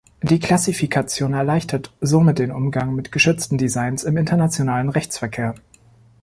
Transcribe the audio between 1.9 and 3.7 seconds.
somit den Umgang mit geschützten